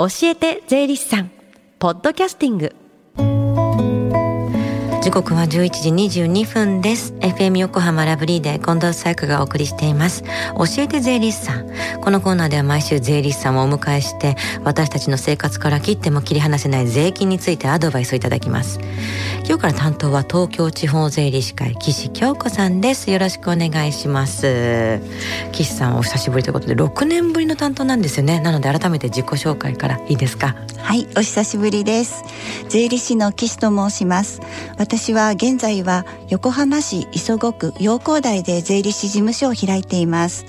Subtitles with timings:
[0.00, 1.30] 教えて税理士さん。
[1.80, 2.72] ポッドキャスティング。
[5.00, 7.14] 時刻は11時22分です。
[7.20, 10.22] FM 横浜ラブリーで近藤紗友香がお送りしています。
[10.22, 11.68] 教えて税理士さん。
[12.02, 18.80] このコーナーでは毎週税理士さんをお迎えして私たちの生活から切っても切り離せない税金についてアドバイスをいただきます。
[19.46, 23.10] 今日から担当は東京地方税理士会岸京子さんです。
[23.10, 25.00] よろしくお願いします。
[25.52, 28.40] 岸さんお久しぶりということで6年ぶりの担当なんですよね。
[28.40, 30.56] なので改めて自己紹介からいいですか？
[30.78, 32.24] はいお久しぶりです。
[32.68, 34.40] 税理士の岸と申します。
[34.76, 40.44] 私は現在は横浜市磯子区陽光台で税理士事務所を開いています。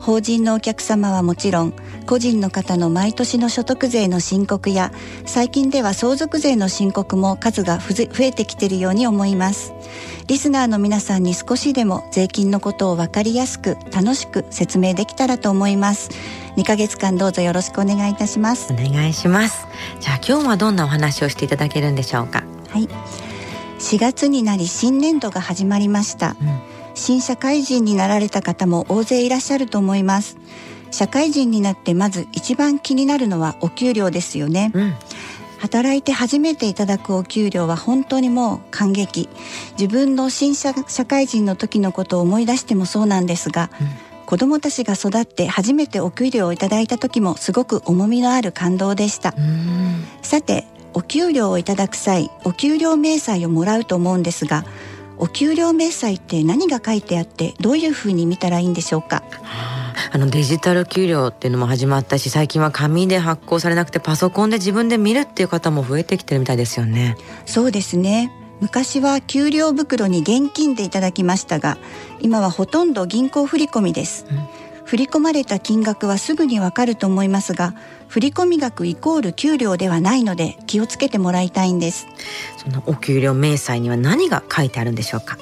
[0.00, 1.72] 法人のお客様はもちろん
[2.06, 4.90] 個人の方の毎年の所得税の申告や
[5.26, 9.72] 最近では相続税の申告も数が増えてきているように思います。
[10.26, 16.10] リスナーの皆さんに少しでも税金のことを分かりやすく楽しく説明できたらと思います。
[16.56, 18.72] 2ヶ月間どうぞよろしくお願いいたします。
[18.72, 19.68] お願いします。
[20.00, 22.42] じゃあ今日はどんなお話をしていただけるんでしょうか？
[22.70, 22.88] はい
[23.92, 26.34] 4月になり新年度が始まりました、うん、
[26.94, 30.38] 新社会人になられた方も大勢いらっしゃると思います。
[30.90, 34.94] 社会人になってまず一番気になるのはお給料ですよね、うん。
[35.58, 39.28] 働いて初めていただくお給料は本当にもう感激。
[39.78, 43.88] 自分の新社社会人の時のことを思い出してもそうなんですが、うん、
[44.24, 49.34] 子供たちが育って初めてお給料をいただいた時もすごく重みのある感動でした。
[50.22, 54.64] さてお給料をいただく際お給料明細をもらうと思うんですが
[55.18, 59.22] お給料明細って何が書いてあってどういうふうに見たらいいんでしょうか、
[60.10, 67.16] あのデジタル給料っていうのも始まったし最近は紙で発行されなくてパソコンで自分で見るっていう方も増えてきてるみたいですよね。
[67.46, 68.32] そうですね。
[68.60, 71.78] 昔は給料袋に現金でいただきましたが
[72.20, 77.74] 今はほとんど銀行振込です、うん振り込まれた金額はすぐにわかると思いますが
[78.08, 82.06] 振込額イコール給料ではないので気をつけてもらいたいんです。
[82.58, 85.38] そのお給料明細には何が書いてあるんでしょうか？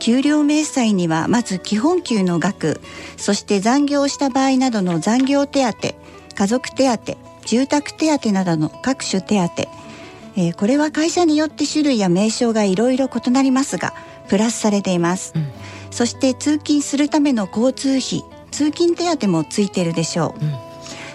[0.00, 2.80] 給料明細にはまず基本給の額
[3.16, 5.94] そして残業した場合などの残業手当
[6.34, 9.62] 家族手当住宅手当などの各種手当、
[10.34, 13.94] えー、これは会社によって種類や名称がいろいろ異なりますが
[14.28, 15.46] プラスされています、うん、
[15.92, 18.24] そして通勤するための交通費
[18.56, 20.52] 通勤手当もついてるでしょう、うん、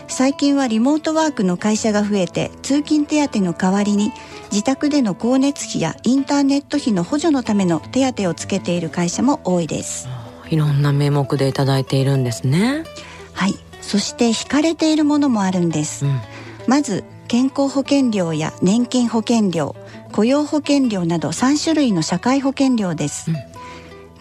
[0.08, 4.12] 最近はリモートワークの会社が増えて通勤手当の代わりに
[4.52, 10.08] 自宅での光熱費やインターネット費の補助のための手当をつけている会社も多いです。
[10.52, 12.84] いろんな名目でいただいているんですね。
[13.34, 13.56] はい。
[13.82, 16.22] そして引かれているものもあるんです、うん、
[16.68, 19.76] まず健康保険料や年金保険料
[20.12, 23.51] 雇用保険料など3種類の社会保険料です、うん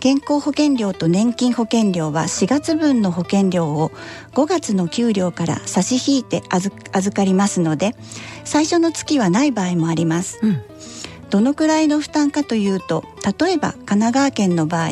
[0.01, 3.91] 健康保険料と年金保険料は4月分の保険料を
[4.33, 7.95] 5月の給料から差し引いて預かりますので
[8.45, 10.63] 最初の月はない場合もあります、うん、
[11.29, 13.05] どのくらいの負担かというと
[13.39, 14.91] 例えば神奈川県の場合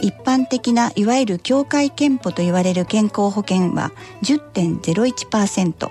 [0.00, 3.92] 一般的ないわゆる協会憲法と言われる健康保険は
[4.22, 5.90] 10.01%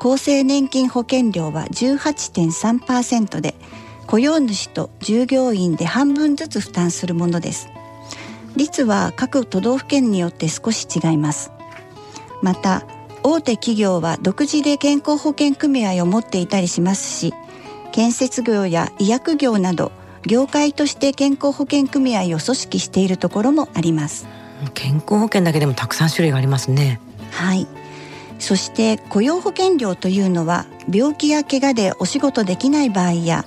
[0.00, 3.54] 厚生年金保険料は18.3%で
[4.10, 7.68] 雇用主と従業員で半分ずつ負担するものです。
[8.56, 11.52] 率は各都道府県によって少し違います。
[12.42, 12.84] また
[13.22, 17.34] 大手企業は独自で健康保険組合を持っていたりしますし
[17.92, 24.26] 建設業や医薬業など業界として健康保険組合を組織しているところもあります。
[24.74, 27.00] 健康保険だけでもたくさん種類がありますね。
[27.30, 27.68] はい。
[28.40, 33.44] そして雇用保険料というのは病気や怪我でお仕事できない場合や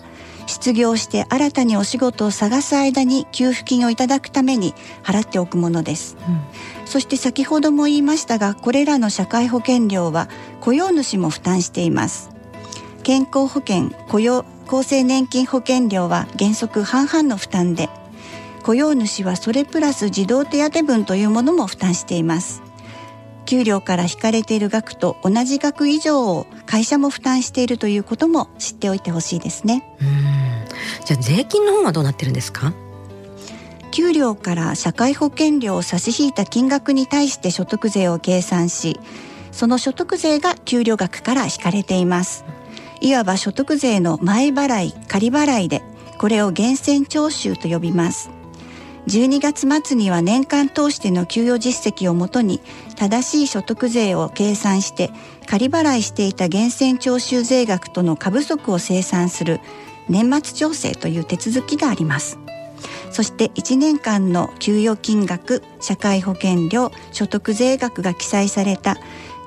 [0.47, 4.73] 失業して新たにお仕事を探す間に給付金をいただくために
[5.03, 10.29] 払っておくものです、うん、そして先ほども言いましたがこれらの社会保険料は
[10.61, 12.31] 雇用主も負担しています。
[13.03, 17.89] 健康保険雇用厚生年金保険料は原則半々の負担で
[18.63, 22.63] 雇用主はそれプラス児童手当分というものも負担しています。
[23.45, 29.83] 給料から引かれている額と同じ額以上を会社も負担しているということも知っておいてほしいですね
[31.05, 32.73] じゃあ税金の方はどうなってるんですか？
[33.91, 38.99] 給料から社会保険料を差し引いた金額に対して所得税を計算し
[39.51, 42.43] その所得税が給料額から引かれています。
[43.01, 45.83] いわば所得税の前払い仮払いで
[46.17, 48.31] これを源泉徴収と呼びます。
[49.07, 52.61] 12月末には年間通しての給与実績をもとに
[52.95, 55.11] 正しい所得税を計算して
[55.45, 59.59] 仮払いしていた源泉徴収税額との過不足を清算する
[60.09, 62.39] 年末調整という手続きがあります。
[63.11, 68.97] そして1年間の給与金額社会保険料所得税額が記載された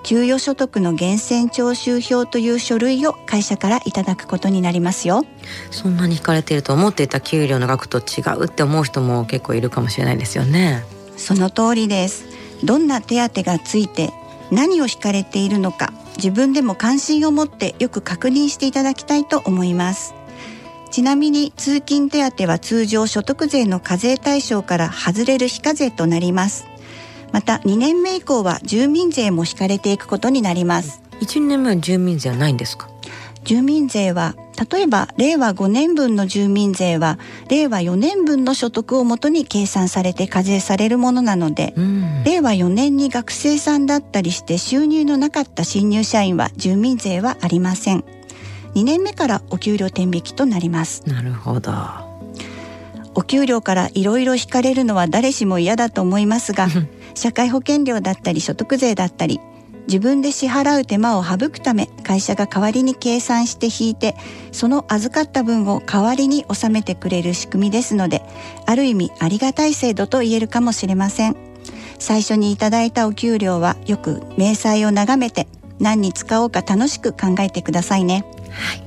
[0.05, 5.25] 給与所得の源泉徴収票という書類を会社からいただくことになりますよ。
[5.73, 10.85] そんなに引かれていると思っていた給料の額と違うって思う人も結構いるかもしれないですよね。
[11.17, 12.37] その通りです。
[12.64, 14.12] どんな手当がついて
[14.50, 20.14] 何を引かれているのか自分でも関心を持ってよく確認していただきたいと思います
[20.90, 26.66] ちなみに通勤手当は通常所得税の課税対象から外れる非課税となります。
[27.32, 31.02] また2年目以降は住民税も引かれていくことになります。
[31.20, 32.88] 1年目は住民税はないんですか？
[33.44, 34.34] 住民税は
[34.70, 37.18] 例えば令和5年分の住民税は
[37.48, 48.04] 令和4年分の所得をもとに計算されて課税されるものなので、うん、令和4年に学生さんだったりして収入のなかった新入社員は住民税はありません
[48.76, 51.02] 2年目からお給料転引きとなります。
[51.08, 51.73] なるほど。
[53.14, 56.69] お給料からいろいろ引かれるのは誰しも嫌だと思いますが
[57.14, 59.40] 社会保険料だったり所得税だったり
[59.87, 64.14] 自分で支払う手間を省くため会社が代わりに計算して引いて
[64.52, 68.20] その預かった分を代わりに納めてくれる仕組みですので
[68.67, 71.37] ある意味ありがたい制度と言えるかもしれません。
[71.99, 75.49] 最初にいただいたお給料はよく明細を眺めて
[75.79, 78.25] 何に使おうか楽しく考えてくださいね
[78.56, 78.82] はい。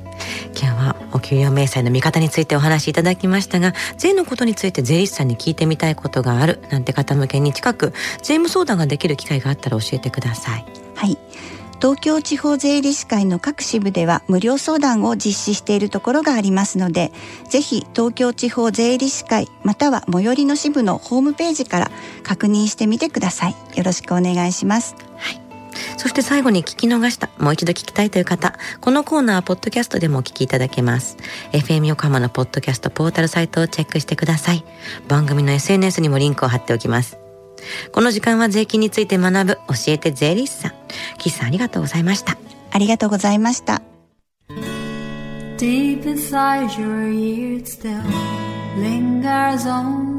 [0.60, 10.66] 今日はお給与明細の見方についてお話しいただきましたが税のことについて税理士さんに聞いてみたいことがあるなんて方向けに近く税務相談ができる機会があったら教えてください。
[10.96, 11.18] はい。
[11.82, 17.14] 東京地方税理士会の各支部では無料相談を実施しているところがありますので
[17.48, 21.92] ぜひ東京地方税理士会または最寄りの支部のホームページから
[22.24, 23.56] 確認してみてください。
[23.78, 24.96] よろしくお願いします。
[25.16, 25.49] はい
[25.98, 31.18] そして最後に聞き逃した、もう一度聞きたいという方、このコーナーはポッドキャストでもお聞きいただけます。
[31.52, 34.64] FM 横浜のポッドキャストポータルサイトをチェックしてください。
[35.08, 37.18] 番組の SNS にもリンクを貼っておきます。
[37.92, 40.74] この時間は税金について学ぶ教えて税理士さん。
[41.18, 42.38] 岸さんありがとうございました。
[42.72, 43.82] ありがとうございました。
[45.58, 48.02] Deep inside your ears still
[48.78, 50.19] lingers on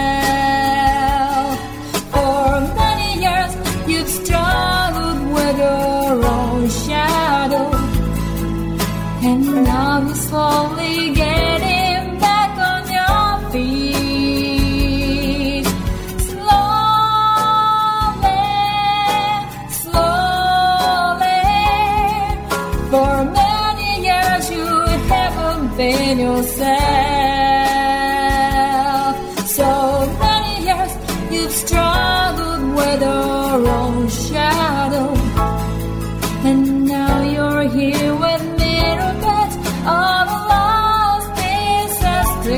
[10.51, 11.10] holy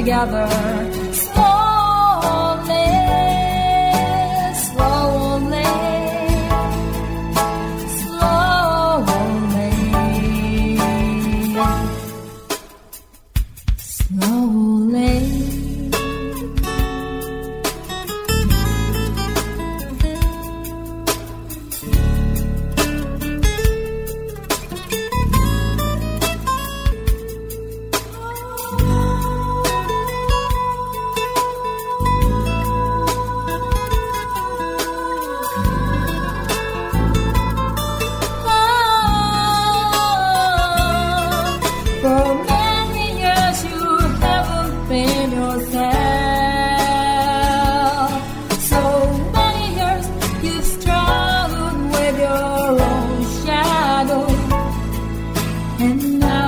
[0.04, 1.03] together
[55.84, 56.43] and now